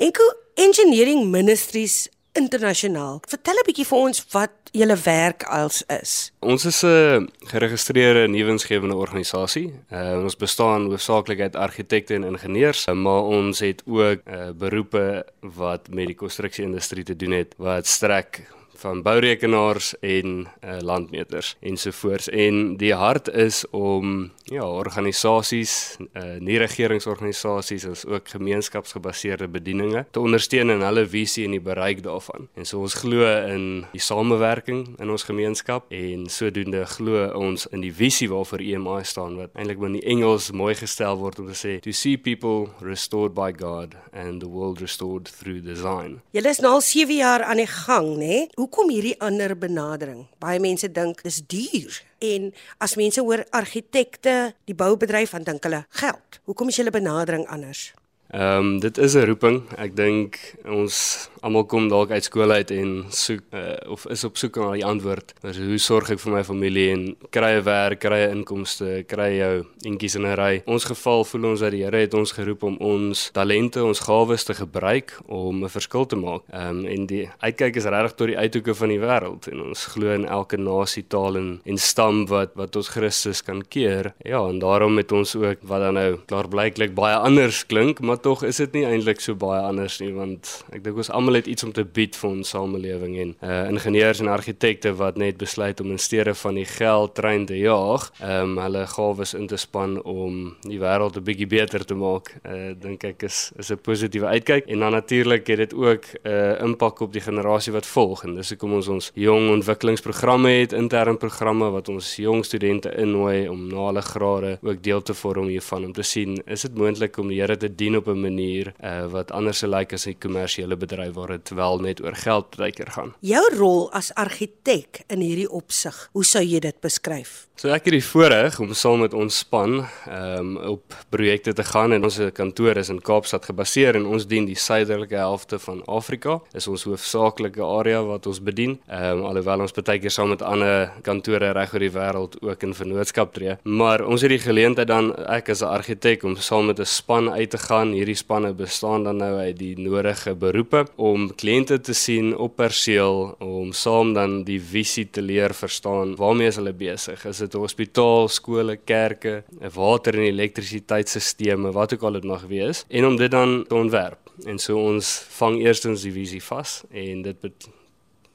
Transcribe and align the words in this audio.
Enko 0.00 0.22
Engineering 0.54 1.26
Ministries 1.28 2.08
internasionaal. 2.32 3.18
Vertel 3.28 3.58
'n 3.60 3.66
bietjie 3.66 3.84
vir 3.84 3.98
ons 3.98 4.24
wat 4.32 4.52
julle 4.72 4.96
werk 4.96 5.44
als 5.44 5.82
is. 5.86 6.32
Ons 6.40 6.64
is 6.64 6.82
'n 6.84 7.28
geregistreerde 7.52 8.28
nuwensgewende 8.28 8.94
organisasie. 8.94 9.74
Uh, 9.92 10.22
ons 10.22 10.36
bestaan 10.36 10.88
hoofsaaklik 10.88 11.40
uit 11.40 11.56
argitekte 11.56 12.14
en 12.14 12.24
ingenieurs, 12.24 12.86
maar 12.86 13.22
ons 13.22 13.58
het 13.58 13.82
ook 13.86 14.20
uh, 14.24 14.50
beroepe 14.56 15.26
wat 15.40 15.88
met 15.90 16.06
die 16.06 16.16
konstruksieindustrie 16.16 17.04
te 17.04 17.16
doen 17.16 17.32
het 17.32 17.54
wat 17.58 17.86
strek 17.86 18.48
van 18.80 19.02
bourekenaars 19.02 19.92
en 20.00 20.46
uh, 20.64 20.78
landmeters 20.80 21.56
ensovoorts 21.60 22.28
en 22.28 22.76
die 22.80 22.94
hart 22.94 23.28
is 23.28 23.62
om 23.70 24.30
ja 24.50 24.66
organisasies 24.66 25.96
uh, 26.00 26.38
nie 26.40 26.58
regeringsorganisasies 26.58 27.86
as 27.90 28.04
ook 28.06 28.28
gemeenskapsgebaseerde 28.28 29.48
bedieninge 29.48 30.04
te 30.10 30.20
ondersteun 30.20 30.70
in 30.74 30.84
hulle 30.86 31.06
visie 31.06 31.44
en 31.46 31.56
die 31.56 31.62
bereik 31.64 32.02
daarvan 32.06 32.48
en 32.54 32.68
so 32.68 32.80
ons 32.80 32.98
glo 33.02 33.28
in 33.52 33.84
die 33.92 34.02
samewerking 34.02 34.86
in 35.00 35.12
ons 35.12 35.26
gemeenskap 35.28 35.86
en 35.94 36.26
sodoende 36.32 36.86
glo 36.96 37.28
ons 37.38 37.66
in 37.74 37.84
die 37.84 37.94
visie 37.94 38.30
waarvoor 38.32 38.64
EMI 38.64 39.00
staan 39.04 39.36
wat 39.40 39.54
eintlik 39.54 39.82
in 39.90 39.98
die 40.00 40.06
Engels 40.14 40.50
mooi 40.56 40.74
gestel 40.78 41.18
word 41.20 41.38
om 41.42 41.50
te 41.50 41.58
sê 41.58 41.76
to 41.84 41.92
see 41.92 42.16
people 42.16 42.70
restored 42.80 43.34
by 43.34 43.50
God 43.52 43.94
and 44.12 44.40
the 44.40 44.48
world 44.48 44.80
restored 44.80 45.28
through 45.28 45.60
design. 45.64 46.20
Julle 46.34 46.52
is 46.52 46.60
nou 46.64 46.76
al 46.78 46.84
7 46.84 47.16
jaar 47.16 47.44
aan 47.46 47.60
die 47.62 47.68
gang, 47.70 48.14
né? 48.20 48.46
Hoe 48.58 48.68
hoekom 48.70 48.92
hierdie 48.94 49.16
ander 49.18 49.56
benadering? 49.58 50.28
Baie 50.38 50.60
mense 50.62 50.86
dink 50.94 51.24
dis 51.26 51.40
duur. 51.42 51.96
En 52.22 52.52
as 52.78 52.94
mense 52.94 53.18
hoor 53.18 53.42
argitekte, 53.50 54.54
die 54.70 54.76
boubedryf, 54.78 55.34
dan 55.34 55.48
dink 55.48 55.66
hulle 55.66 55.80
geld. 55.98 56.38
Hoekom 56.46 56.70
is 56.70 56.78
julle 56.78 56.94
benadering 56.94 57.48
anders? 57.50 57.88
Ehm 58.30 58.56
um, 58.56 58.78
dit 58.80 58.98
is 58.98 59.14
'n 59.14 59.24
roeping. 59.24 59.62
Ek 59.76 59.96
dink 59.96 60.38
ons 60.64 61.28
almal 61.40 61.64
kom 61.64 61.88
dalk 61.88 62.10
uit 62.10 62.24
skool 62.24 62.50
uit 62.50 62.70
en 62.70 63.04
soek 63.08 63.40
uh, 63.50 63.90
of 63.90 64.06
is 64.06 64.24
op 64.24 64.36
soek 64.36 64.56
na 64.56 64.72
die 64.72 64.84
antwoord. 64.84 65.32
Dus 65.40 65.58
hoe 65.58 65.78
sorg 65.78 66.10
ek 66.10 66.20
vir 66.22 66.32
my 66.32 66.42
familie 66.44 66.90
en 66.92 67.16
kry 67.34 67.58
'n 67.58 67.64
werk, 67.64 68.00
kry 68.00 68.20
'n 68.28 68.36
inkomste, 68.38 69.04
kry 69.08 69.38
jou 69.38 69.66
entjies 69.82 70.14
in 70.14 70.26
'n 70.26 70.36
ry. 70.36 70.62
Ons 70.66 70.84
geval 70.84 71.24
voel 71.24 71.44
ons 71.50 71.60
dat 71.60 71.72
die 71.72 71.82
Here 71.82 71.96
het 71.96 72.14
ons 72.14 72.32
geroep 72.32 72.62
om 72.62 72.76
ons 72.76 73.30
talente, 73.32 73.82
ons 73.82 73.98
gawes 73.98 74.44
te 74.44 74.54
gebruik 74.54 75.18
om 75.26 75.64
'n 75.64 75.68
verskil 75.68 76.06
te 76.06 76.16
maak. 76.16 76.42
Ehm 76.52 76.78
um, 76.78 76.86
en 76.86 77.06
die 77.06 77.28
uitkyk 77.40 77.76
is 77.76 77.84
regtig 77.84 78.14
tot 78.14 78.26
die 78.26 78.38
uithoeke 78.38 78.74
van 78.74 78.88
die 78.88 79.00
wêreld 79.00 79.48
en 79.50 79.60
ons 79.62 79.86
glo 79.86 80.12
in 80.14 80.26
elke 80.26 80.56
nasie, 80.56 81.04
taal 81.08 81.36
en, 81.36 81.60
en 81.64 81.78
stam 81.78 82.26
wat 82.26 82.50
wat 82.54 82.76
ons 82.76 82.88
Christus 82.88 83.42
kan 83.42 83.62
keer. 83.68 84.14
Ja, 84.22 84.46
en 84.46 84.58
daarom 84.58 84.96
het 84.96 85.12
ons 85.12 85.34
ook 85.36 85.58
wat 85.62 85.80
dan 85.80 85.94
nou 85.94 86.18
klaarblyklik 86.26 86.94
baie 86.94 87.16
anders 87.16 87.66
klink, 87.66 88.00
maar 88.00 88.19
tog 88.22 88.42
is 88.42 88.56
dit 88.56 88.72
nie 88.72 88.84
eintlik 88.84 89.20
so 89.20 89.34
baie 89.34 89.60
anders 89.62 90.00
nie 90.00 90.12
want 90.12 90.64
ek 90.72 90.84
dink 90.84 90.96
ons 90.96 91.10
almal 91.10 91.34
het 91.34 91.46
iets 91.46 91.64
om 91.64 91.72
te 91.72 91.84
bied 91.84 92.16
vir 92.16 92.30
ons 92.30 92.48
samelewing 92.48 93.18
en 93.18 93.34
uh 93.40 93.68
ingenieurs 93.70 94.20
en 94.20 94.28
argitekte 94.28 94.92
wat 94.96 95.16
net 95.16 95.38
besluit 95.38 95.80
om 95.80 95.90
in 95.90 95.98
steede 95.98 96.34
van 96.34 96.54
die 96.54 96.66
geld 96.66 97.14
trein 97.14 97.46
te 97.46 97.58
jaag, 97.58 98.10
ehm 98.20 98.56
um, 98.56 98.58
hulle 98.64 98.86
gawes 98.86 99.34
in 99.34 99.46
te 99.46 99.56
span 99.56 99.98
om 100.02 100.56
die 100.66 100.78
wêreld 100.80 101.16
'n 101.16 101.24
bietjie 101.24 101.46
beter 101.46 101.84
te 101.84 101.94
maak. 101.94 102.34
Uh 102.44 102.72
dink 102.80 103.04
ek 103.04 103.22
is 103.22 103.52
is 103.58 103.70
'n 103.70 103.78
positiewe 103.78 104.26
uitkyk. 104.26 104.66
En 104.66 104.78
dan 104.78 104.92
natuurlik 104.92 105.46
het 105.46 105.58
dit 105.58 105.74
ook 105.74 106.04
'n 106.24 106.28
uh, 106.28 106.60
impak 106.62 107.00
op 107.00 107.12
die 107.12 107.20
generasie 107.20 107.72
wat 107.72 107.86
volg. 107.86 108.24
En 108.24 108.34
dis 108.34 108.48
hoekom 108.48 108.72
ons 108.72 108.88
ons 108.88 109.10
jong 109.14 109.50
ontwikkelingsprogramme 109.50 110.50
het, 110.50 110.72
interne 110.72 111.16
programme 111.16 111.70
wat 111.70 111.88
ons 111.88 112.16
jong 112.16 112.44
studente 112.44 112.94
innooi 112.96 113.48
om 113.48 113.68
na 113.68 113.86
hulle 113.86 114.02
grade 114.02 114.58
ook 114.62 114.82
deel 114.82 115.02
te 115.02 115.14
vorm 115.14 115.46
hiervan. 115.46 115.84
Om 115.84 115.92
te 115.92 116.02
sien 116.02 116.42
is 116.46 116.60
dit 116.60 116.74
moontlik 116.74 117.16
om 117.18 117.28
die 117.28 117.40
Here 117.40 117.56
te 117.56 117.74
dien 117.74 117.96
op 117.96 118.06
'n 118.10 118.20
manier 118.20 118.72
uh, 118.82 119.06
wat 119.06 119.30
anders 119.30 119.58
sou 119.58 119.70
lyk 119.70 119.92
as 119.92 120.06
'n 120.06 120.18
kommersiële 120.18 120.76
bedryf 120.76 121.14
waar 121.14 121.28
dit 121.28 121.50
wel 121.50 121.78
net 121.78 122.02
oor 122.02 122.14
geld 122.14 122.56
byker 122.56 122.90
gaan. 122.90 123.14
Jou 123.20 123.56
rol 123.56 123.92
as 123.92 124.14
argitek 124.14 125.02
in 125.08 125.20
hierdie 125.20 125.50
opsig, 125.50 126.08
hoe 126.12 126.24
sou 126.24 126.42
jy 126.42 126.58
dit 126.58 126.80
beskryf? 126.80 127.46
So 127.60 127.68
ek 127.68 127.84
het 127.84 127.92
die 127.92 128.04
voorreg 128.04 128.54
om 128.62 128.70
saam 128.72 129.02
met 129.04 129.12
ons 129.12 129.38
span 129.42 129.82
um, 130.08 130.56
op 130.56 130.94
projekte 131.12 131.52
te 131.52 131.64
gaan 131.64 131.92
en 131.92 132.06
ons 132.08 132.16
kantoor 132.32 132.78
is 132.80 132.88
in 132.88 133.02
Kaapstad 133.04 133.44
gebaseer 133.44 133.98
en 133.98 134.06
ons 134.06 134.24
dien 134.24 134.46
die 134.48 134.56
suidelike 134.56 135.18
helfte 135.20 135.58
van 135.58 135.82
Afrika. 135.84 136.38
Is 136.56 136.70
ons 136.72 136.86
hoofsaaklike 136.88 137.60
area 137.60 138.00
wat 138.06 138.26
ons 138.26 138.40
bedien. 138.40 138.78
Ehm 138.88 139.20
um, 139.20 139.26
alhoewel 139.28 139.66
ons 139.66 139.76
baie 139.76 140.00
keer 140.00 140.14
saam 140.14 140.32
met 140.32 140.40
ander 140.40 140.88
kantore 141.04 141.52
reg 141.52 141.74
oor 141.74 141.84
die 141.84 141.92
wêreld 141.92 142.38
ook 142.40 142.64
in 142.64 142.72
vennootskap 142.74 143.34
tree, 143.36 143.58
maar 143.64 144.06
ons 144.08 144.24
het 144.24 144.32
die 144.32 144.40
geleentheid 144.40 144.88
dan 144.88 145.12
ek 145.28 145.52
as 145.52 145.60
'n 145.60 145.68
argitek 145.68 146.24
om 146.24 146.36
saam 146.36 146.66
met 146.72 146.80
'n 146.80 146.86
span 146.86 147.28
uit 147.28 147.50
te 147.50 147.58
gaan 147.58 147.92
hierdie 148.00 148.18
spanne 148.18 148.52
bestaan 148.56 149.04
dan 149.04 149.20
nou 149.20 149.32
uit 149.38 149.58
die 149.58 149.74
nodige 149.78 150.34
beroepe 150.38 150.84
om 150.96 151.28
kliënte 151.42 151.80
te 151.84 151.94
sien 151.96 152.32
op 152.36 152.56
perseel 152.60 153.34
om 153.44 153.72
saam 153.76 154.14
dan 154.16 154.40
die 154.48 154.60
visie 154.60 155.06
te 155.12 155.22
leer 155.22 155.54
verstaan 155.56 156.16
waarmee 156.20 156.50
is 156.50 156.58
hulle 156.60 156.72
besig. 156.76 157.24
Is 157.28 157.42
dit 157.44 157.58
hospitaal 157.58 158.28
skole 158.28 158.76
kerke 158.76 159.42
'n 159.60 159.72
water 159.74 160.14
en 160.14 160.26
elektrisiteitstelsels 160.28 161.74
wat 161.74 161.94
ook 161.94 162.02
al 162.02 162.18
dit 162.18 162.24
mag 162.24 162.42
wees 162.48 162.84
en 162.88 163.06
om 163.06 163.16
dit 163.16 163.30
dan 163.30 163.64
te 163.68 163.74
ontwerp. 163.74 164.30
En 164.46 164.58
so 164.58 164.78
ons 164.78 165.24
vang 165.38 165.60
eerstens 165.60 166.02
die 166.02 166.12
visie 166.12 166.42
vas 166.42 166.82
en 166.90 167.22
dit 167.22 167.36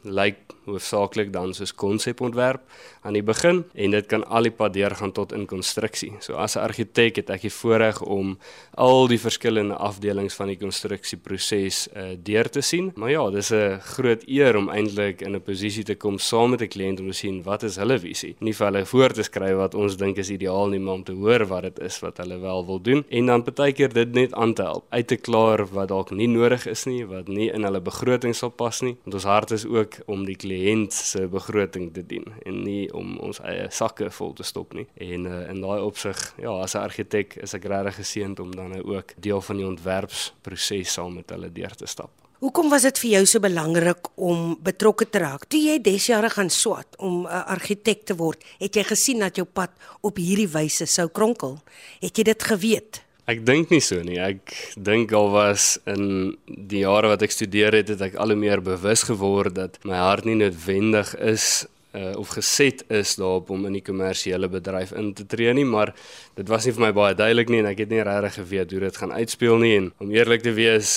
lyk 0.05 0.55
hoofsaaklik 0.65 1.31
dan 1.33 1.53
soos 1.53 1.73
konsepontwerp 1.77 2.61
aan 3.05 3.13
die 3.13 3.23
begin 3.23 3.63
en 3.73 3.93
dit 3.93 4.07
kan 4.09 4.23
al 4.25 4.47
die 4.47 4.53
pad 4.53 4.73
deurgaan 4.73 5.13
tot 5.13 5.33
in 5.35 5.45
konstruksie. 5.49 6.13
So 6.19 6.33
as 6.33 6.55
'n 6.55 6.59
argitek 6.59 7.15
het 7.15 7.29
ek 7.29 7.41
die 7.41 7.53
voorreg 7.53 8.01
om 8.01 8.37
al 8.73 9.07
die 9.07 9.19
verskillende 9.19 9.75
afdelings 9.75 10.33
van 10.33 10.47
die 10.47 10.57
konstruksieproses 10.57 11.87
uh, 11.95 12.17
deur 12.17 12.49
te 12.49 12.61
sien. 12.61 12.91
Maar 12.95 13.09
ja, 13.09 13.29
dis 13.29 13.51
'n 13.51 13.79
groot 13.79 14.23
eer 14.27 14.55
om 14.55 14.69
eintlik 14.69 15.21
in 15.21 15.35
'n 15.35 15.41
posisie 15.41 15.83
te 15.83 15.95
kom 15.95 16.17
saam 16.17 16.49
met 16.49 16.61
'n 16.61 16.67
kliënt 16.67 16.99
om 16.99 17.07
te 17.07 17.13
sien 17.13 17.43
wat 17.43 17.63
is 17.63 17.75
hulle 17.75 17.99
visie. 17.99 18.35
Nie 18.39 18.53
vir 18.53 18.65
hulle 18.65 18.85
voor 18.85 19.09
te 19.13 19.23
skryf 19.23 19.55
wat 19.55 19.75
ons 19.75 19.97
dink 19.97 20.17
is 20.17 20.29
ideaal 20.29 20.67
nie, 20.67 20.79
maar 20.79 20.93
om 20.93 21.03
te 21.03 21.13
hoor 21.13 21.45
wat 21.45 21.61
dit 21.61 21.79
is 21.79 21.99
wat 21.99 22.17
hulle 22.17 22.39
wel 22.39 22.65
wil 22.65 22.81
doen 22.81 23.05
en 23.09 23.25
dan 23.25 23.43
partykeer 23.43 23.93
dit 23.93 24.13
net 24.13 24.33
aan 24.33 24.53
te 24.53 24.61
help 24.61 24.85
uit 24.89 25.07
te 25.07 25.15
klaar 25.15 25.65
wat 25.65 25.87
dalk 25.87 26.11
nie 26.11 26.27
nodig 26.27 26.65
is 26.65 26.85
nie, 26.85 27.05
wat 27.05 27.27
nie 27.27 27.51
in 27.51 27.63
hulle 27.63 27.81
begroting 27.81 28.35
sal 28.35 28.49
pas 28.49 28.81
nie. 28.81 28.97
Want 29.03 29.13
ons 29.13 29.23
hart 29.23 29.51
is 29.51 29.65
ook 29.65 29.94
om 30.05 30.25
die 30.25 30.35
kliënt 30.35 30.93
se 30.93 31.27
begroting 31.27 31.93
te 31.93 32.03
dien 32.05 32.25
en 32.45 32.63
nie 32.63 32.91
om 32.93 33.17
ons 33.17 33.39
eie 33.39 33.67
sakke 33.71 34.09
vol 34.09 34.33
te 34.33 34.43
stop 34.43 34.73
nie. 34.73 34.87
En 34.95 35.25
uh, 35.25 35.49
in 35.49 35.61
daai 35.61 35.81
opsig, 35.81 36.19
ja, 36.41 36.51
as 36.61 36.75
'n 36.75 36.83
argitek 36.83 37.37
is 37.43 37.53
ek 37.53 37.65
regtig 37.65 37.95
geseënd 37.95 38.39
om 38.39 38.55
dan 38.55 38.69
nou 38.69 38.83
ook 38.95 39.13
deel 39.17 39.41
van 39.41 39.57
die 39.57 39.67
ontwerpsproses 39.67 40.93
saam 40.93 41.15
met 41.15 41.29
hulle 41.29 41.51
deur 41.51 41.75
te 41.75 41.87
stap. 41.87 42.11
Hoekom 42.43 42.67
was 42.69 42.83
dit 42.83 42.97
vir 42.99 43.09
jou 43.09 43.25
so 43.25 43.39
belangrik 43.39 44.09
om 44.19 44.57
betrokke 44.61 45.07
te 45.09 45.21
raak? 45.23 45.45
Toe 45.47 45.59
jy 45.59 45.79
desjare 45.81 46.29
gaan 46.29 46.49
swat 46.49 46.97
om 46.99 47.23
'n 47.23 47.45
argitek 47.55 48.03
te 48.05 48.15
word, 48.15 48.43
het 48.59 48.75
jy 48.75 48.83
gesien 48.83 49.19
dat 49.19 49.35
jou 49.35 49.45
pad 49.45 49.71
op 50.01 50.17
hierdie 50.17 50.51
wyse 50.51 50.85
sou 50.85 51.07
kronkel. 51.07 51.57
Het 52.01 52.17
jy 52.17 52.23
dit 52.23 52.43
geweet? 52.43 53.04
Ek 53.25 53.39
dink 53.41 53.71
nie 53.73 53.81
so 53.81 53.97
nie. 54.05 54.19
Ek 54.21 54.51
dink 54.77 55.13
al 55.17 55.31
was 55.33 55.79
in 55.89 56.35
die 56.45 56.83
jare 56.83 57.09
wat 57.09 57.23
ek 57.25 57.33
studeer 57.33 57.73
het, 57.73 57.89
het 57.89 58.03
ek 58.11 58.19
al 58.21 58.35
hoe 58.35 58.37
meer 58.37 58.61
bewus 58.61 59.05
geword 59.07 59.55
dat 59.57 59.79
my 59.81 59.97
hart 59.97 60.27
nie 60.29 60.37
noodwendig 60.37 61.15
is 61.17 61.65
uh, 61.95 62.13
of 62.19 62.35
geset 62.37 62.83
is 62.93 63.15
daarop 63.17 63.49
om 63.49 63.65
in 63.65 63.79
die 63.79 63.83
kommersiële 63.85 64.49
bedryf 64.51 64.93
in 64.93 65.13
te 65.17 65.25
tree 65.25 65.53
nie, 65.57 65.65
maar 65.65 65.95
dit 66.37 66.53
was 66.53 66.67
nie 66.67 66.75
vir 66.75 66.85
my 66.85 66.91
baie 66.93 67.17
duidelik 67.17 67.49
nie 67.49 67.63
en 67.63 67.71
ek 67.71 67.81
het 67.85 67.95
nie 67.95 68.03
regtig 68.05 68.37
geweet 68.43 68.75
hoe 68.75 68.83
dit 68.85 69.01
gaan 69.01 69.15
uitspeel 69.15 69.57
nie 69.63 69.73
en 69.79 69.89
om 70.03 70.13
eerlik 70.13 70.45
te 70.45 70.53
wees, 70.53 70.91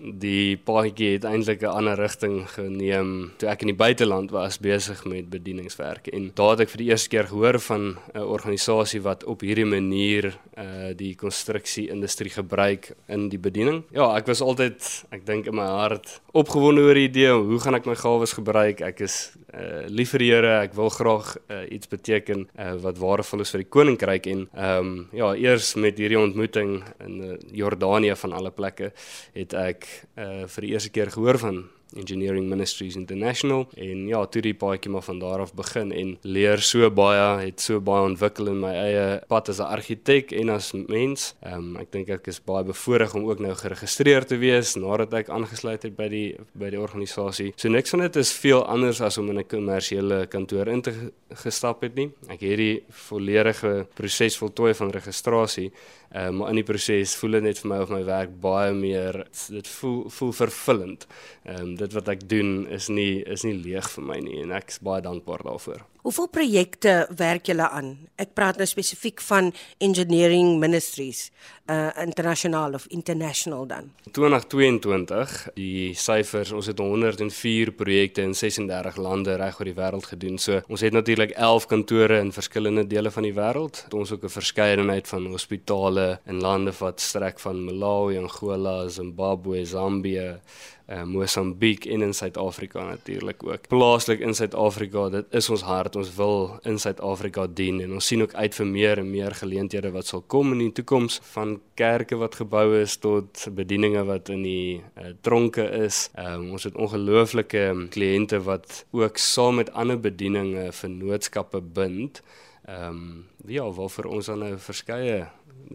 die 0.00 0.56
paadjie 0.56 1.14
het 1.14 1.24
eintlik 1.28 1.62
'n 1.62 1.76
ander 1.78 1.96
rigting 1.96 2.48
geneem 2.50 3.32
toe 3.38 3.48
ek 3.48 3.62
in 3.62 3.72
die 3.72 3.76
buiteland 3.76 4.30
was 4.30 4.58
besig 4.58 5.04
met 5.04 5.30
bedieningswerk 5.30 6.06
en 6.08 6.30
daar 6.34 6.50
het 6.50 6.60
ek 6.60 6.68
vir 6.68 6.78
die 6.78 6.90
eerste 6.90 7.08
keer 7.08 7.26
gehoor 7.26 7.58
van 7.60 7.96
'n 8.14 8.18
organisasie 8.18 9.02
wat 9.02 9.24
op 9.24 9.40
hierdie 9.40 9.64
manier 9.64 10.38
uh 10.56 10.92
die 10.96 11.14
konstruksie 11.14 11.88
industrie 11.88 12.30
gebruik 12.30 12.92
in 13.08 13.28
die 13.28 13.38
bediening. 13.38 13.84
Ja, 13.90 14.16
ek 14.16 14.26
was 14.26 14.40
altyd 14.40 15.04
ek 15.10 15.26
dink 15.26 15.46
in 15.46 15.54
my 15.54 15.66
hart 15.66 16.20
opgewonde 16.32 16.80
oor 16.80 16.94
die 16.94 17.08
idee 17.08 17.32
hoe 17.32 17.60
gaan 17.60 17.74
ek 17.74 17.86
my 17.86 17.94
gawes 17.94 18.32
gebruik? 18.32 18.80
Ek 18.80 19.00
is 19.00 19.32
uh 19.54 19.86
lief 19.88 20.12
vir 20.14 20.24
die 20.24 20.30
Here, 20.30 20.52
ek 20.64 20.76
wil 20.78 20.90
graag 20.94 21.32
uh, 21.48 21.64
iets 21.72 21.90
beteken 21.90 22.46
uh, 22.54 22.74
wat 22.84 23.00
waardevol 23.00 23.42
is 23.44 23.50
vir 23.54 23.64
die 23.64 23.70
koninkryk 23.76 24.30
en 24.30 24.46
ehm 24.54 24.78
um, 24.78 24.94
ja, 25.16 25.32
eers 25.34 25.74
met 25.74 25.98
hierdie 25.98 26.20
ontmoeting 26.20 26.78
in 27.06 27.18
uh, 27.24 27.36
Jordanië 27.52 28.16
van 28.22 28.36
alle 28.38 28.54
plekke 28.54 28.92
het 29.34 29.54
ek 29.54 29.88
uh, 30.16 30.46
vir 30.46 30.66
die 30.66 30.72
eerste 30.76 30.94
keer 30.94 31.10
gehoor 31.10 31.38
van 31.42 31.64
Engineering 31.96 32.48
Ministries 32.48 32.96
International 32.96 33.66
en 33.76 34.06
ja, 34.08 34.24
toe 34.26 34.42
die 34.42 34.54
paadjie 34.54 34.90
maar 34.92 35.04
van 35.06 35.18
daar 35.18 35.44
af 35.44 35.54
begin 35.54 35.92
en 35.92 36.16
leer 36.22 36.62
so 36.64 36.90
baie, 36.90 37.46
het 37.46 37.60
so 37.60 37.80
baie 37.80 38.04
ontwikkel 38.08 38.50
in 38.52 38.60
my 38.62 38.72
eie 38.74 39.20
pad 39.28 39.48
as 39.48 39.60
'n 39.60 39.70
argitek 39.76 40.32
en 40.32 40.48
as 40.48 40.72
mens. 40.72 41.34
Ehm 41.42 41.54
um, 41.54 41.76
ek 41.76 41.92
dink 41.92 42.08
ek 42.08 42.26
is 42.26 42.40
baie 42.40 42.64
bevoorreg 42.64 43.14
om 43.14 43.28
ook 43.28 43.38
nou 43.38 43.54
geregistreer 43.54 44.24
te 44.26 44.36
wees 44.36 44.76
nadat 44.76 45.14
ek 45.14 45.28
aangesluit 45.28 45.82
het 45.82 45.96
by 45.96 46.08
die 46.08 46.36
by 46.54 46.70
die 46.70 46.80
organisasie. 46.80 47.52
So 47.56 47.68
niks 47.68 47.90
van 47.90 48.00
dit 48.00 48.16
is 48.16 48.32
veel 48.32 48.64
anders 48.64 49.00
as 49.00 49.18
om 49.18 49.28
in 49.30 49.38
'n 49.38 49.46
kommersiële 49.46 50.26
kantoor 50.26 50.68
in 50.68 50.82
te 50.82 51.12
gestap 51.30 51.82
het 51.82 51.94
nie. 51.94 52.10
Ek 52.28 52.40
het 52.40 52.50
hierdie 52.50 52.82
volledige 52.88 53.86
proses 53.94 54.36
voltooi 54.36 54.74
van 54.74 54.90
registrasie 54.90 55.72
Ehm 56.10 56.26
um, 56.26 56.36
maar 56.36 56.48
in 56.48 56.54
die 56.58 56.64
proses 56.64 57.14
voel 57.14 57.36
dit 57.36 57.42
net 57.42 57.58
vir 57.62 57.68
my 57.70 57.76
of 57.84 57.90
my 57.94 58.00
werk 58.02 58.30
baie 58.42 58.72
meer 58.74 59.14
dit 59.54 59.68
voel 59.76 60.08
voel 60.10 60.32
vervullend. 60.34 61.06
Ehm 61.44 61.60
um, 61.60 61.76
dit 61.80 61.96
wat 61.96 62.08
ek 62.12 62.26
doen 62.28 62.66
is 62.68 62.88
nie 62.88 63.22
is 63.24 63.46
nie 63.46 63.56
leeg 63.56 63.88
vir 63.94 64.04
my 64.12 64.18
nie 64.24 64.42
en 64.44 64.52
ek 64.56 64.74
is 64.74 64.82
baie 64.84 65.02
dankbaar 65.04 65.44
daarvoor. 65.46 65.86
Hoeveel 66.00 66.28
projekte 66.32 66.92
werk 67.16 67.50
julle 67.50 67.66
aan? 67.68 67.90
Ek 68.16 68.30
praat 68.32 68.56
nou 68.56 68.64
spesifiek 68.68 69.20
van 69.20 69.50
engineering 69.84 70.54
ministries, 70.62 71.26
uh 71.68 71.90
internasionaal 72.00 72.78
of 72.78 72.86
international 72.88 73.66
dan. 73.68 73.90
2022, 74.16 75.34
die 75.58 75.92
syfers, 75.92 76.54
ons 76.56 76.70
het 76.72 76.80
104 76.80 77.74
projekte 77.76 78.24
in 78.24 78.32
36 78.34 78.96
lande 78.96 79.36
reg 79.36 79.60
oor 79.60 79.68
die 79.68 79.76
wêreld 79.76 80.08
gedoen. 80.14 80.40
So 80.40 80.62
ons 80.72 80.80
het 80.80 80.96
natuurlik 80.96 81.36
11 81.36 81.68
kantore 81.68 82.22
in 82.24 82.32
verskillende 82.32 82.86
dele 82.88 83.12
van 83.12 83.28
die 83.28 83.36
wêreld. 83.36 83.84
Ons 83.92 84.12
ook 84.16 84.24
'n 84.24 84.36
verskeidenheid 84.40 85.08
van 85.08 85.26
hospitale 85.26 86.20
in 86.26 86.40
lande 86.40 86.72
wat 86.80 87.00
strek 87.00 87.38
van 87.38 87.64
Malawi, 87.64 88.16
Angola, 88.16 88.88
Zimbabwe, 88.88 89.64
Zambië, 89.64 90.40
uh, 90.90 91.02
Mosambiek 91.04 91.86
en 91.86 92.02
in 92.02 92.14
Suid-Afrika 92.14 92.84
natuurlik 92.84 93.44
ook. 93.46 93.68
Plaaslik 93.68 94.20
in 94.20 94.34
Suid-Afrika, 94.34 95.08
dit 95.08 95.34
is 95.34 95.50
ons 95.50 95.62
hart. 95.62 95.96
Ons 95.96 96.12
wil 96.16 96.58
in 96.68 96.78
Suid-Afrika 96.78 97.46
dien 97.46 97.80
en 97.80 97.92
ons 97.98 98.06
sien 98.06 98.22
ook 98.22 98.34
uit 98.34 98.54
vir 98.54 98.66
meer 98.66 99.02
en 99.02 99.10
meer 99.10 99.34
geleenthede 99.38 99.92
wat 99.94 100.10
sal 100.10 100.24
kom 100.26 100.52
in 100.52 100.64
die 100.64 100.72
toekoms 100.80 101.20
van 101.32 101.58
kerke 101.78 102.18
wat 102.20 102.40
gebou 102.40 102.66
is 102.80 102.96
tot 103.00 103.46
bedieninge 103.56 104.04
wat 104.08 104.28
in 104.34 104.44
die 104.46 104.80
uh, 104.80 105.12
tronke 105.26 105.64
is. 105.84 106.08
Um, 106.18 106.50
ons 106.56 106.66
het 106.68 106.76
ongelooflike 106.76 107.64
kliënte 107.94 108.42
wat 108.46 108.84
ook 108.96 109.18
saam 109.18 109.60
met 109.60 109.72
ander 109.72 110.00
bedieninge 110.00 110.70
vennootskappe 110.72 111.60
bind. 111.60 112.22
Ehm 112.68 112.88
um, 112.88 113.26
ja, 113.46 113.64
waarvoor 113.64 114.04
ons 114.04 114.26
dan 114.26 114.38
nou 114.38 114.58
verskeie 114.58 115.28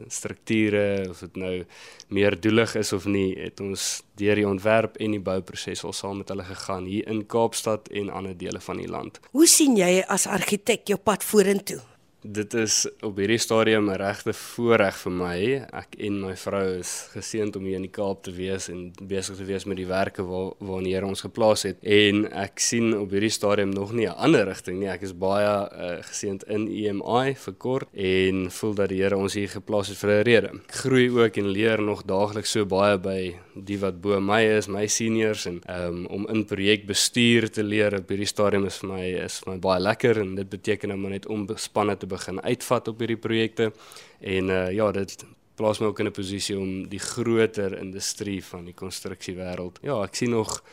strukture 0.07 1.09
of 1.09 1.19
dit 1.19 1.35
nou 1.35 1.65
meer 2.07 2.39
doelig 2.39 2.75
is 2.75 2.93
of 2.93 3.05
nie, 3.05 3.33
het 3.39 3.59
ons 3.63 4.03
deur 4.19 4.35
die 4.35 4.47
ontwerp 4.47 4.97
en 5.01 5.15
die 5.15 5.23
bouproses 5.23 5.83
al 5.83 5.93
saam 5.93 6.21
met 6.21 6.29
hulle 6.29 6.45
gegaan 6.47 6.85
hier 6.89 7.07
in 7.11 7.25
Kaapstad 7.25 7.89
en 7.91 8.09
ander 8.09 8.37
dele 8.37 8.59
van 8.59 8.81
die 8.81 8.89
land. 8.89 9.19
Hoe 9.31 9.47
sien 9.47 9.77
jy 9.79 10.03
as 10.07 10.27
argitek 10.27 10.87
jou 10.93 10.99
pad 11.01 11.23
vorentoe? 11.23 11.81
Dit 12.25 12.53
is 12.53 12.75
op 13.05 13.17
hierdie 13.19 13.37
stadium 13.37 13.89
'n 13.89 13.97
regte 13.97 14.33
voorreg 14.33 14.97
vir 14.97 15.11
my. 15.11 15.65
Ek 15.73 15.95
en 15.97 16.21
my 16.21 16.35
vrou 16.35 16.79
is 16.79 17.09
geseënd 17.13 17.55
om 17.55 17.63
hier 17.63 17.75
in 17.75 17.81
die 17.81 17.91
Kaap 17.91 18.23
te 18.23 18.31
wees 18.31 18.69
en 18.69 18.91
besig 19.01 19.35
te 19.37 19.45
wees 19.45 19.65
met 19.65 19.77
die 19.77 19.87
werke 19.87 20.23
waar 20.23 20.53
waar 20.59 20.81
die 20.81 20.93
Here 20.93 21.05
ons 21.05 21.21
geplaas 21.21 21.63
het. 21.63 21.77
En 21.83 22.31
ek 22.31 22.59
sien 22.59 22.97
op 22.97 23.11
hierdie 23.11 23.29
stadium 23.29 23.69
nog 23.69 23.91
nie 23.91 24.07
'n 24.07 24.15
ander 24.15 24.45
rigting 24.45 24.79
nie. 24.79 24.87
Ek 24.87 25.01
is 25.01 25.13
baie 25.13 25.69
uh, 25.71 26.01
geseënd 26.01 26.43
in 26.43 26.67
EMI 26.67 27.35
vir 27.35 27.53
kort 27.53 27.87
en 27.93 28.51
voel 28.51 28.73
dat 28.73 28.89
die 28.89 29.01
Here 29.01 29.17
ons 29.17 29.33
hier 29.33 29.49
geplaas 29.49 29.87
het 29.87 29.97
vir 29.97 30.09
'n 30.09 30.23
rede. 30.23 30.47
Ek 30.47 30.71
groei 30.71 31.09
ook 31.09 31.37
en 31.37 31.47
leer 31.47 31.81
nog 31.81 32.03
daagliks 32.03 32.51
so 32.51 32.65
baie 32.65 32.97
by 32.97 33.35
die 33.53 33.77
wat 33.79 34.01
bo 34.01 34.19
my 34.19 34.41
is, 34.41 34.67
my 34.67 34.87
seniors 34.87 35.45
en 35.45 35.61
um, 35.69 36.05
om 36.05 36.27
in 36.27 36.45
projekbestuur 36.45 37.49
te 37.51 37.63
leer 37.63 37.95
op 37.99 38.09
hierdie 38.09 38.27
stadium 38.27 38.65
is 38.65 38.77
vir 38.77 38.89
my 38.89 39.03
is 39.25 39.39
vir 39.39 39.53
my 39.53 39.59
baie 39.59 39.79
lekker 39.79 40.19
en 40.21 40.35
dit 40.35 40.49
beteken 40.49 40.91
om 40.91 41.09
net 41.09 41.27
onbespanne 41.31 41.95
te 41.97 42.07
begin 42.15 42.41
uitvat 42.41 42.87
op 42.91 43.03
hierdie 43.03 43.21
projekte 43.27 43.71
en 44.19 44.49
uh, 44.49 44.71
ja, 44.71 44.91
dit 44.95 45.25
plaas 45.55 45.79
my 45.79 45.87
ook 45.87 45.99
in 45.99 46.07
'n 46.07 46.11
posisie 46.11 46.57
om 46.57 46.89
die 46.89 46.99
groter 46.99 47.77
industrie 47.79 48.43
van 48.43 48.65
die 48.65 48.73
konstruksiewêreld. 48.73 49.79
Ja, 49.81 50.03
ek 50.03 50.15
sien 50.15 50.29
nog 50.29 50.63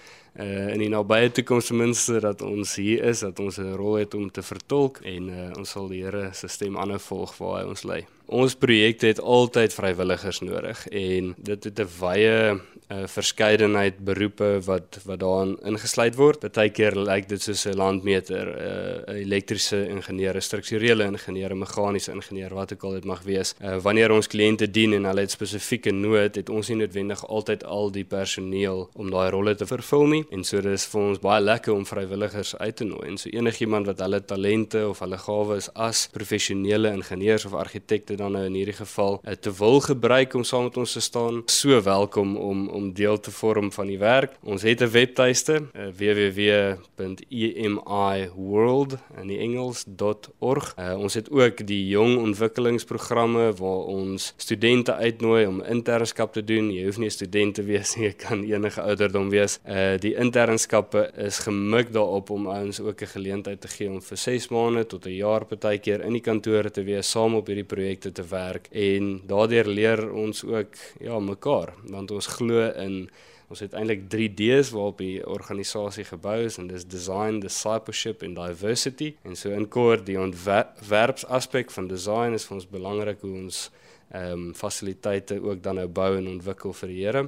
uh, 0.41 0.73
in 0.73 0.79
die 0.79 0.89
nabye 0.89 1.31
toekoms 1.31 1.67
ten 1.67 1.77
minste 1.77 2.21
dat 2.21 2.43
ons 2.43 2.77
hier 2.77 3.05
is, 3.05 3.21
dat 3.21 3.39
ons 3.39 3.59
'n 3.59 3.75
rol 3.77 3.95
het 4.01 4.15
om 4.15 4.31
te 4.31 4.43
vertolk 4.43 4.99
en 5.05 5.29
uh, 5.29 5.51
ons 5.59 5.71
sal 5.71 5.89
die 5.89 6.03
Here 6.03 6.31
se 6.33 6.49
stem 6.49 6.77
aanhou 6.77 6.99
volg 6.99 7.37
waar 7.39 7.63
hy 7.63 7.69
ons 7.69 7.83
lei. 7.83 8.07
Ons 8.33 8.55
projekte 8.57 9.11
het 9.11 9.19
altyd 9.21 9.75
vrywilligers 9.77 10.39
nodig 10.41 10.87
en 10.89 11.35
dit 11.37 11.65
het 11.65 11.81
'n 11.81 11.89
wye 12.01 12.61
uh, 12.93 13.07
verskeidenheid 13.07 13.99
beroepe 14.05 14.61
wat 14.65 14.99
wat 15.05 15.21
daarin 15.21 15.59
ingesluit 15.65 16.17
word. 16.17 16.41
Partykeer 16.41 16.97
lyk 16.97 17.29
dit 17.29 17.43
soos 17.43 17.67
'n 17.67 17.77
landmeter, 17.77 18.47
'n 18.49 19.11
uh, 19.11 19.21
elektriese 19.21 19.89
ingenieur, 19.89 20.37
'n 20.37 20.41
strukturele 20.41 21.05
ingenieur, 21.05 21.53
'n 21.53 21.59
meganiese 21.59 22.13
ingenieur, 22.13 22.55
wat 22.55 22.73
ook 22.73 22.83
al 22.83 22.91
dit 22.91 23.05
mag 23.05 23.23
wees. 23.23 23.55
Uh, 23.61 23.77
wanneer 23.77 24.11
ons 24.11 24.27
kliënte 24.27 24.71
dien 24.71 24.93
en 24.93 25.05
hulle 25.05 25.21
het 25.21 25.31
spesifieke 25.31 25.91
nood, 25.91 26.35
het 26.35 26.49
ons 26.49 26.69
nie 26.69 26.77
noodwendig 26.77 27.27
altyd 27.27 27.65
al 27.65 27.91
die 27.91 28.05
personeel 28.05 28.91
om 28.95 29.11
daai 29.11 29.31
rolle 29.31 29.55
te 29.55 29.67
vervul 29.67 30.07
nie. 30.07 30.25
En 30.31 30.45
so 30.45 30.61
dis 30.61 30.87
vir 30.87 31.01
ons 31.01 31.19
baie 31.19 31.43
lekker 31.43 31.73
om 31.73 31.87
vrywilligers 31.87 32.57
uit 32.57 32.77
te 32.77 32.85
nooi. 32.85 33.09
En 33.09 33.19
so 33.19 33.29
enigiemand 33.29 33.87
wat 33.87 33.99
hulle 33.99 34.25
talente 34.25 34.89
of 34.89 34.99
hulle 34.99 35.19
gawes 35.19 35.75
as 35.75 36.09
professionele 36.13 36.93
ingenieurs 36.93 37.45
of 37.45 37.55
argitekte 37.55 38.17
dan 38.23 38.33
nou 38.33 38.45
in 38.47 38.55
hierdie 38.55 38.77
geval 38.77 39.21
uh, 39.23 39.33
te 39.33 39.57
wil 39.59 39.81
gebruik 39.81 40.35
om 40.35 40.45
saam 40.47 40.63
met 40.69 40.77
ons 40.77 40.93
te 40.93 41.01
staan, 41.03 41.43
so 41.51 41.83
welkom 41.83 42.37
om 42.37 42.69
om 42.69 42.93
deel 42.95 43.21
te 43.21 43.31
vorm 43.31 43.73
van 43.73 43.87
die 43.91 43.99
werk. 43.99 44.33
Ons 44.43 44.63
het 44.63 44.83
'n 44.83 44.91
webtuiste, 44.91 45.63
uh, 45.63 45.69
www.emiworld 45.99 48.97
in 49.21 49.27
die 49.27 49.39
Engels.org. 49.39 50.75
Uh, 50.79 50.99
ons 50.99 51.15
het 51.15 51.31
ook 51.31 51.67
die 51.67 51.89
jong 51.89 52.19
ontwikkelingsprogramme 52.19 53.53
waar 53.59 53.85
ons 53.99 54.35
studente 54.37 54.95
uitnooi 54.95 55.47
om 55.47 55.63
internskap 55.63 56.33
te 56.33 56.45
doen. 56.45 56.71
Jy 56.71 56.85
hoef 56.85 56.99
nie 56.99 57.07
'n 57.07 57.11
student 57.11 57.55
te 57.55 57.63
wees 57.63 57.97
nie, 57.97 58.05
jy 58.05 58.13
kan 58.13 58.45
enige 58.45 58.83
ouderdom 58.83 59.31
wees. 59.31 59.59
Uh 59.67 59.99
die 59.99 60.15
internskappe 60.15 61.11
is 61.17 61.39
gemik 61.39 61.93
daarop 61.93 62.31
om 62.31 62.47
ons 62.47 62.81
ook 62.81 63.03
'n 63.03 63.07
geleentheid 63.07 63.61
te 63.61 63.69
gee 63.69 63.91
om 63.91 64.03
vir 64.03 64.17
6 64.17 64.49
maande 64.49 64.87
tot 64.87 65.07
'n 65.07 65.17
jaar 65.17 65.45
partykeer 65.45 66.05
in 66.05 66.13
die 66.13 66.21
kantore 66.21 66.71
te 66.71 66.85
wees, 66.85 67.11
saam 67.11 67.35
op 67.35 67.47
hierdie 67.47 67.65
projekte 68.03 68.13
te 68.23 68.29
werk 68.29 68.69
en 68.73 69.21
daardeur 69.27 69.67
leer 69.67 70.13
ons 70.13 70.45
ook 70.45 70.75
ja 71.01 71.19
mekaar 71.21 71.73
want 71.91 72.11
ons 72.11 72.27
glo 72.27 72.71
in 72.77 73.09
ons 73.49 73.61
het 73.61 73.75
eintlik 73.75 74.09
3D's 74.09 74.71
waarop 74.73 74.99
die 74.99 75.21
organisasie 75.27 76.05
gebou 76.05 76.39
is 76.47 76.57
en 76.59 76.69
dis 76.69 76.87
design, 76.87 77.41
discipleship 77.41 78.23
en 78.23 78.35
diversity 78.35 79.15
en 79.25 79.37
so 79.37 79.51
in 79.51 79.69
kort 79.69 80.07
die 80.07 80.19
ontwerpsaspek 80.19 81.71
van 81.71 81.89
design 81.89 82.35
is 82.35 82.47
vir 82.49 82.57
ons 82.57 82.71
belangrik 82.71 83.21
hoe 83.23 83.37
ons 83.45 83.71
ehm 84.13 84.33
um, 84.33 84.55
fasiliteite 84.55 85.41
ook 85.41 85.63
dan 85.63 85.79
nou 85.81 85.87
bou 85.89 86.17
en 86.19 86.27
ontwikkel 86.29 86.73
vir 86.77 86.89
die 86.89 86.99
Here. 87.01 87.23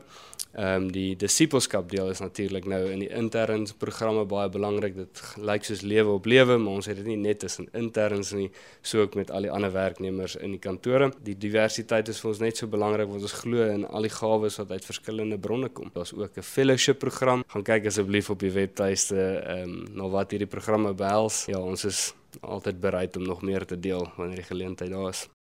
Ehm 0.55 0.85
um, 0.85 0.91
die 0.95 1.17
disipelskap 1.19 1.89
deel 1.91 2.13
is 2.13 2.21
natuurlik 2.23 2.67
nou 2.71 2.79
in 2.93 3.01
die 3.03 3.09
interne 3.11 3.67
programme 3.79 4.23
baie 4.31 4.49
belangrik. 4.49 4.95
Dit 4.95 5.23
lyk 5.43 5.67
soos 5.67 5.83
lewe 5.83 6.13
op 6.15 6.29
lewe, 6.31 6.59
maar 6.63 6.79
ons 6.79 6.87
het 6.87 7.01
dit 7.01 7.09
nie 7.11 7.17
net 7.19 7.41
tussen 7.43 7.67
interns 7.75 8.31
nie, 8.39 8.51
so 8.83 9.03
ook 9.03 9.19
met 9.19 9.33
al 9.35 9.49
die 9.49 9.51
ander 9.51 9.73
werknemers 9.75 10.37
in 10.37 10.55
die 10.55 10.63
kantore. 10.63 11.11
Die 11.27 11.35
diversiteit 11.35 12.09
is 12.09 12.23
vir 12.23 12.31
ons 12.31 12.45
net 12.47 12.63
so 12.63 12.71
belangrik 12.71 13.11
want 13.11 13.27
ons 13.27 13.37
glo 13.43 13.67
in 13.67 13.87
al 13.87 14.07
die 14.07 14.15
gawes 14.15 14.61
wat 14.63 14.71
uit 14.71 14.87
verskillende 14.93 15.39
bronne 15.39 15.73
kom. 15.75 15.91
Daar's 15.95 16.15
ook 16.15 16.39
'n 16.39 16.43
fellowship 16.55 16.99
program. 16.99 17.43
Gaan 17.49 17.63
kyk 17.63 17.87
asseblief 17.87 18.31
op 18.31 18.39
die 18.39 18.55
webtuiste 18.55 19.43
ehm 19.43 19.63
um, 19.63 19.87
na 19.97 20.09
wat 20.09 20.31
hierdie 20.31 20.55
programme 20.57 20.95
behels. 20.95 21.47
Ja, 21.47 21.59
ons 21.59 21.85
is 21.85 22.15
altyd 22.41 22.81
bereid 22.81 23.17
om 23.17 23.23
nog 23.23 23.43
meer 23.43 23.67
te 23.67 23.81
deel 23.81 24.13
wanneer 24.17 24.37
die 24.37 24.51
geleentheid 24.53 24.91
daar 24.91 25.09
is. 25.09 25.34